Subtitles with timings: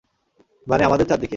[0.67, 1.29] মানে, আমাদের চারদিকে।